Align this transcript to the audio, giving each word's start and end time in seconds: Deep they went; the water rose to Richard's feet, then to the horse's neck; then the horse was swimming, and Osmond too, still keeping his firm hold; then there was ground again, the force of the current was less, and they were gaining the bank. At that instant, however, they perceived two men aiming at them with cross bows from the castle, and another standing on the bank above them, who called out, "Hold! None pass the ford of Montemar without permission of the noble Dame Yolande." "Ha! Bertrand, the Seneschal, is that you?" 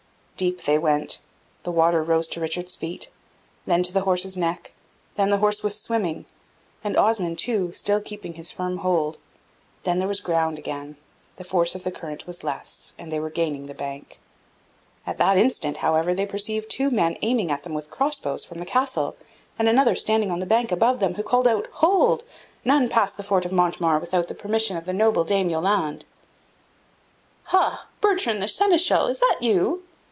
Deep 0.41 0.63
they 0.63 0.79
went; 0.79 1.19
the 1.61 1.71
water 1.71 2.01
rose 2.01 2.27
to 2.27 2.39
Richard's 2.39 2.73
feet, 2.73 3.11
then 3.67 3.83
to 3.83 3.93
the 3.93 4.01
horse's 4.05 4.35
neck; 4.35 4.71
then 5.15 5.29
the 5.29 5.37
horse 5.37 5.61
was 5.61 5.79
swimming, 5.79 6.25
and 6.83 6.97
Osmond 6.97 7.37
too, 7.37 7.71
still 7.73 8.01
keeping 8.01 8.33
his 8.33 8.49
firm 8.49 8.77
hold; 8.77 9.19
then 9.83 9.99
there 9.99 10.07
was 10.07 10.19
ground 10.19 10.57
again, 10.57 10.97
the 11.35 11.43
force 11.43 11.75
of 11.75 11.83
the 11.83 11.91
current 11.91 12.25
was 12.25 12.43
less, 12.43 12.95
and 12.97 13.11
they 13.11 13.19
were 13.19 13.29
gaining 13.29 13.67
the 13.67 13.75
bank. 13.75 14.19
At 15.05 15.19
that 15.19 15.37
instant, 15.37 15.77
however, 15.77 16.11
they 16.11 16.25
perceived 16.25 16.71
two 16.71 16.89
men 16.89 17.19
aiming 17.21 17.51
at 17.51 17.61
them 17.61 17.75
with 17.75 17.91
cross 17.91 18.19
bows 18.19 18.43
from 18.43 18.57
the 18.57 18.65
castle, 18.65 19.15
and 19.59 19.69
another 19.69 19.93
standing 19.93 20.31
on 20.31 20.39
the 20.39 20.47
bank 20.47 20.71
above 20.71 20.99
them, 20.99 21.13
who 21.13 21.21
called 21.21 21.47
out, 21.47 21.67
"Hold! 21.73 22.23
None 22.65 22.89
pass 22.89 23.13
the 23.13 23.21
ford 23.21 23.45
of 23.45 23.51
Montemar 23.51 23.99
without 23.99 24.35
permission 24.39 24.75
of 24.75 24.85
the 24.85 24.91
noble 24.93 25.23
Dame 25.23 25.51
Yolande." 25.51 26.03
"Ha! 27.43 27.85
Bertrand, 28.01 28.41
the 28.41 28.47
Seneschal, 28.47 29.05
is 29.05 29.19
that 29.19 29.37
you?" 29.41 29.83